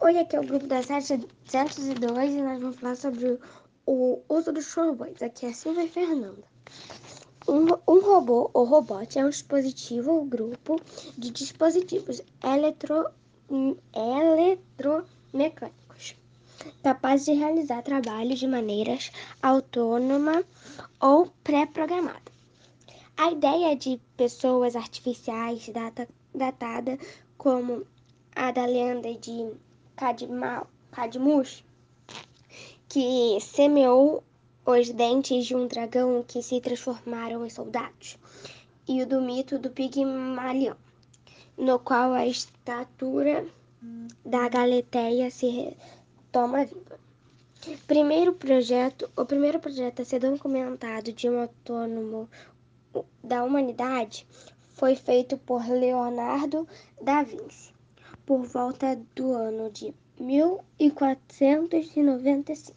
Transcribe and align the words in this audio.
Hoje 0.00 0.18
aqui 0.18 0.36
é 0.36 0.40
o 0.40 0.46
grupo 0.46 0.68
da 0.68 0.80
702 0.80 2.32
e 2.32 2.40
nós 2.40 2.60
vamos 2.60 2.76
falar 2.76 2.94
sobre 2.94 3.36
o 3.84 4.22
uso 4.28 4.52
dos 4.52 4.72
robôs. 4.72 5.20
Aqui 5.20 5.46
é 5.46 5.48
a 5.48 5.52
Silvia 5.52 5.82
e 5.82 5.88
Fernanda. 5.88 6.44
Um, 7.48 7.66
um 7.88 8.00
robô 8.00 8.48
ou 8.54 8.64
robot 8.64 9.18
é 9.18 9.24
um 9.24 9.28
dispositivo 9.28 10.12
ou 10.12 10.24
grupo 10.24 10.80
de 11.18 11.32
dispositivos 11.32 12.22
eletro, 12.44 13.10
eletromecânicos 13.92 16.14
capazes 16.80 17.26
de 17.26 17.32
realizar 17.32 17.82
trabalhos 17.82 18.38
de 18.38 18.46
maneiras 18.46 19.10
autônoma 19.42 20.44
ou 21.00 21.26
pré-programada. 21.42 22.30
A 23.16 23.32
ideia 23.32 23.74
de 23.74 24.00
pessoas 24.16 24.76
artificiais 24.76 25.68
data, 25.70 26.08
datada 26.32 26.96
como 27.36 27.84
a 28.36 28.52
da 28.52 28.64
lenda 28.64 29.12
de 29.14 29.50
Cadmus, 29.98 31.64
que 32.88 33.38
semeou 33.40 34.22
os 34.64 34.90
dentes 34.90 35.44
de 35.44 35.56
um 35.56 35.66
dragão 35.66 36.22
que 36.22 36.40
se 36.40 36.60
transformaram 36.60 37.44
em 37.44 37.50
soldados, 37.50 38.16
e 38.86 39.02
o 39.02 39.06
do 39.06 39.20
mito 39.20 39.58
do 39.58 39.70
Pigmalion, 39.70 40.76
no 41.56 41.80
qual 41.80 42.12
a 42.12 42.24
estatura 42.24 43.44
da 44.24 44.48
Galeteia 44.48 45.32
se 45.32 45.76
toma 46.30 46.64
vida. 46.64 47.00
Primeiro 47.88 48.32
projeto, 48.34 49.10
o 49.16 49.24
primeiro 49.24 49.58
projeto 49.58 50.02
a 50.02 50.04
ser 50.04 50.20
documentado 50.20 51.12
de 51.12 51.28
um 51.28 51.40
autônomo 51.40 52.30
da 53.22 53.42
humanidade 53.42 54.24
foi 54.74 54.94
feito 54.94 55.36
por 55.38 55.68
Leonardo 55.68 56.68
da 57.02 57.24
Vinci 57.24 57.76
por 58.28 58.44
volta 58.44 58.94
do 59.16 59.32
ano 59.32 59.70
de 59.70 59.94
1495. 60.20 62.76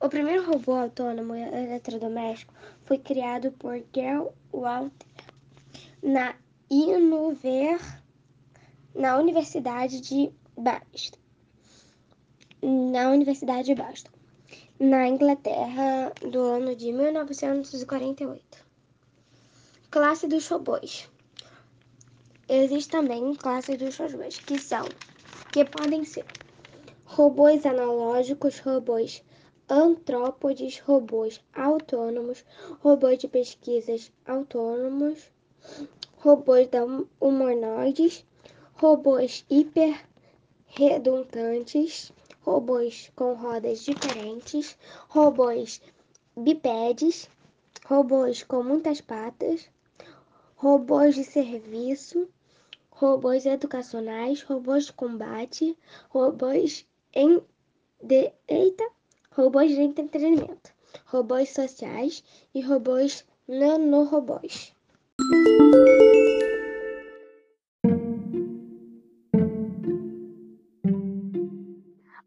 O 0.00 0.08
primeiro 0.08 0.50
robô 0.50 0.72
autônomo 0.72 1.32
eletrodoméstico 1.32 2.52
foi 2.82 2.98
criado 2.98 3.52
por 3.52 3.80
Gerd 3.94 4.32
Walter 4.52 5.06
na, 6.02 6.34
Inuver, 6.68 7.78
na 8.92 9.16
Universidade 9.16 10.00
de 10.00 10.32
Boston, 10.56 11.20
na 12.60 13.10
Universidade 13.10 13.66
de 13.66 13.76
Boston, 13.76 14.10
na 14.80 15.06
Inglaterra, 15.06 16.12
do 16.32 16.40
ano 16.40 16.74
de 16.74 16.90
1948. 16.90 18.66
Classe 19.88 20.26
dos 20.26 20.48
robôs. 20.48 21.08
Existe 22.48 22.90
também 22.90 23.34
classes 23.34 23.78
dos 23.78 23.96
robôs, 23.96 24.38
que 24.38 24.58
são, 24.58 24.86
que 25.50 25.64
podem 25.64 26.04
ser 26.04 26.26
robôs 27.06 27.64
analógicos, 27.64 28.58
robôs 28.58 29.24
antrópodes, 29.68 30.78
robôs 30.80 31.40
autônomos, 31.54 32.44
robôs 32.80 33.18
de 33.18 33.28
pesquisas 33.28 34.12
autônomos, 34.26 35.30
robôs 36.18 36.68
humanoides, 37.18 38.26
robôs 38.74 39.46
hiper 39.48 40.04
redundantes, 40.66 42.12
robôs 42.42 43.10
com 43.16 43.32
rodas 43.32 43.80
diferentes, 43.80 44.76
robôs 45.08 45.80
bipédes, 46.36 47.30
robôs 47.86 48.42
com 48.42 48.62
muitas 48.62 49.00
patas, 49.00 49.66
robôs 50.56 51.14
de 51.14 51.24
serviço, 51.24 52.28
robôs 52.90 53.44
educacionais, 53.44 54.42
robôs 54.42 54.86
de 54.86 54.92
combate, 54.92 55.76
robôs 56.08 56.86
em 57.12 57.42
de, 58.02 58.32
eita, 58.48 58.84
robôs 59.30 59.70
de 59.70 59.80
entretenimento, 59.80 60.70
robôs 61.06 61.50
sociais 61.50 62.22
e 62.54 62.60
robôs 62.60 63.24
nanorobôs. 63.48 64.74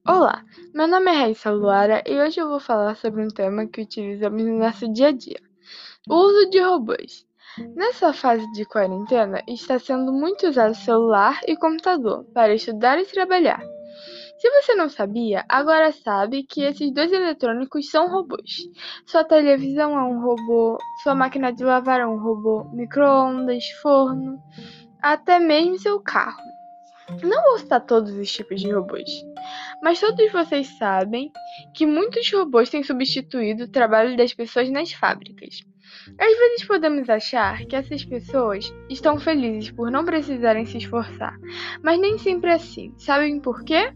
Olá, 0.06 0.44
meu 0.74 0.88
nome 0.88 1.12
é 1.12 1.14
Raíssa 1.14 1.52
Luara 1.52 2.04
e 2.06 2.20
hoje 2.20 2.40
eu 2.40 2.48
vou 2.48 2.60
falar 2.60 2.96
sobre 2.96 3.24
um 3.24 3.28
tema 3.28 3.68
que 3.68 3.82
utilizamos 3.82 4.42
no 4.44 4.58
nosso 4.58 4.92
dia 4.92 5.10
a 5.10 5.12
dia: 5.12 5.40
o 6.08 6.16
uso 6.16 6.50
de 6.50 6.60
robôs. 6.60 7.27
Nessa 7.76 8.14
fase 8.14 8.46
de 8.52 8.66
quarentena, 8.66 9.42
está 9.48 9.80
sendo 9.80 10.14
muito 10.14 10.48
usado 10.48 10.76
celular 10.76 11.40
e 11.48 11.56
computador 11.56 12.24
para 12.34 12.54
estudar 12.54 13.00
e 13.00 13.06
trabalhar. 13.06 13.60
Se 14.38 14.48
você 14.52 14.76
não 14.76 14.88
sabia, 14.88 15.44
agora 15.50 15.92
sabe 15.92 16.44
que 16.44 16.62
esses 16.62 16.94
dois 16.94 17.12
eletrônicos 17.12 17.90
são 17.90 18.12
robôs. 18.12 18.58
Sua 19.08 19.24
televisão 19.24 19.98
é 19.98 20.04
um 20.04 20.22
robô, 20.22 20.78
sua 21.02 21.16
máquina 21.16 21.52
de 21.52 21.64
lavar 21.64 22.00
é 22.00 22.06
um 22.06 22.20
robô, 22.20 22.64
micro-ondas, 22.74 23.68
forno, 23.82 24.40
até 25.02 25.40
mesmo 25.40 25.80
seu 25.80 26.00
carro. 26.00 26.44
Não 27.24 27.42
vou 27.42 27.58
citar 27.58 27.84
todos 27.84 28.12
os 28.12 28.32
tipos 28.32 28.62
de 28.62 28.72
robôs, 28.72 29.10
mas 29.82 30.00
todos 30.00 30.32
vocês 30.32 30.78
sabem 30.78 31.32
que 31.74 31.88
muitos 31.88 32.32
robôs 32.32 32.70
têm 32.70 32.84
substituído 32.84 33.64
o 33.64 33.72
trabalho 33.72 34.16
das 34.16 34.34
pessoas 34.34 34.70
nas 34.70 34.92
fábricas. 34.92 35.62
Às 36.20 36.38
vezes 36.38 36.66
podemos 36.66 37.10
achar 37.10 37.66
que 37.66 37.76
essas 37.76 38.04
pessoas 38.04 38.74
estão 38.90 39.20
felizes 39.20 39.72
por 39.72 39.92
não 39.92 40.06
precisarem 40.06 40.66
se 40.66 40.78
esforçar, 40.78 41.38
mas 41.84 42.00
nem 42.00 42.18
sempre 42.18 42.52
é 42.52 42.54
assim. 42.54 42.94
Sabem 42.98 43.40
por 43.40 43.64
quê? 43.64 43.94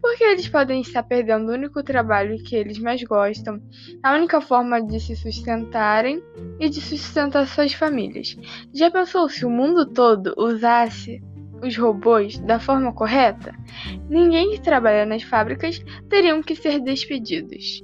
Porque 0.00 0.22
eles 0.22 0.48
podem 0.48 0.80
estar 0.80 1.02
perdendo 1.02 1.50
o 1.50 1.54
único 1.54 1.82
trabalho 1.82 2.42
que 2.42 2.54
eles 2.54 2.78
mais 2.78 3.02
gostam, 3.02 3.60
a 4.02 4.14
única 4.14 4.40
forma 4.40 4.80
de 4.80 5.00
se 5.00 5.16
sustentarem 5.16 6.22
e 6.60 6.68
de 6.68 6.80
sustentar 6.80 7.46
suas 7.46 7.72
famílias. 7.72 8.36
Já 8.72 8.90
pensou 8.90 9.28
se 9.28 9.44
o 9.44 9.50
mundo 9.50 9.86
todo 9.86 10.34
usasse 10.36 11.20
os 11.62 11.76
robôs 11.76 12.38
da 12.38 12.60
forma 12.60 12.92
correta? 12.92 13.54
Ninguém 14.08 14.50
que 14.52 14.62
trabalha 14.62 15.04
nas 15.04 15.22
fábricas 15.22 15.80
teriam 16.08 16.42
que 16.42 16.54
ser 16.54 16.80
despedidos. 16.80 17.82